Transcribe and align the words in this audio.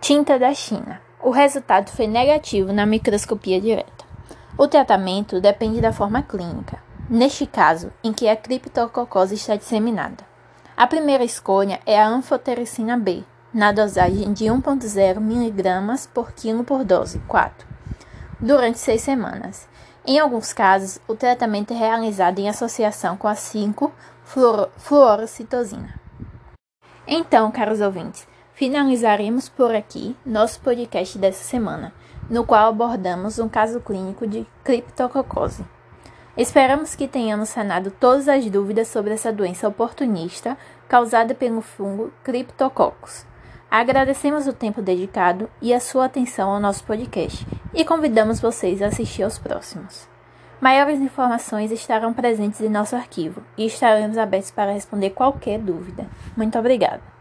Tinta 0.00 0.38
da 0.38 0.54
China. 0.54 1.02
O 1.22 1.30
resultado 1.30 1.90
foi 1.90 2.06
negativo 2.06 2.72
na 2.72 2.86
microscopia 2.86 3.60
direta. 3.60 4.06
O 4.56 4.66
tratamento 4.66 5.42
depende 5.42 5.78
da 5.78 5.92
forma 5.92 6.22
clínica, 6.22 6.78
neste 7.08 7.44
caso, 7.44 7.92
em 8.02 8.10
que 8.10 8.26
a 8.26 8.34
criptococose 8.34 9.34
está 9.34 9.56
disseminada. 9.56 10.24
A 10.74 10.86
primeira 10.86 11.22
escolha 11.22 11.80
é 11.84 12.00
a 12.00 12.08
anfotericina 12.08 12.96
B, 12.96 13.22
na 13.52 13.72
dosagem 13.72 14.32
de 14.32 14.46
1,0 14.46 15.18
mg 15.18 16.08
por 16.14 16.32
quilo 16.32 16.64
por 16.64 16.82
dose, 16.82 17.18
4, 17.28 17.68
durante 18.40 18.78
seis 18.78 19.02
semanas. 19.02 19.68
Em 20.06 20.18
alguns 20.18 20.54
casos, 20.54 20.98
o 21.06 21.14
tratamento 21.14 21.74
é 21.74 21.76
realizado 21.76 22.38
em 22.38 22.48
associação 22.48 23.18
com 23.18 23.28
a 23.28 23.34
5-fluorocitosina. 23.34 26.00
Então, 27.06 27.50
caros 27.50 27.82
ouvintes, 27.82 28.26
finalizaremos 28.60 29.48
por 29.48 29.74
aqui 29.74 30.14
nosso 30.22 30.60
podcast 30.60 31.16
dessa 31.16 31.42
semana, 31.42 31.94
no 32.28 32.44
qual 32.44 32.68
abordamos 32.68 33.38
um 33.38 33.48
caso 33.48 33.80
clínico 33.80 34.26
de 34.26 34.46
criptococose. 34.62 35.64
Esperamos 36.36 36.94
que 36.94 37.08
tenhamos 37.08 37.48
sanado 37.48 37.90
todas 37.90 38.28
as 38.28 38.44
dúvidas 38.50 38.88
sobre 38.88 39.14
essa 39.14 39.32
doença 39.32 39.66
oportunista 39.66 40.58
causada 40.86 41.34
pelo 41.34 41.62
fungo 41.62 42.12
Cryptococcus. 42.22 43.24
Agradecemos 43.70 44.46
o 44.46 44.52
tempo 44.52 44.82
dedicado 44.82 45.48
e 45.62 45.72
a 45.72 45.80
sua 45.80 46.04
atenção 46.04 46.50
ao 46.50 46.60
nosso 46.60 46.84
podcast 46.84 47.46
e 47.72 47.82
convidamos 47.82 48.40
vocês 48.40 48.82
a 48.82 48.88
assistir 48.88 49.22
aos 49.22 49.38
próximos. 49.38 50.06
Maiores 50.60 51.00
informações 51.00 51.72
estarão 51.72 52.12
presentes 52.12 52.60
em 52.60 52.68
nosso 52.68 52.94
arquivo 52.94 53.42
e 53.56 53.64
estaremos 53.64 54.18
abertos 54.18 54.50
para 54.50 54.74
responder 54.74 55.10
qualquer 55.10 55.58
dúvida. 55.58 56.06
Muito 56.36 56.58
obrigada! 56.58 57.19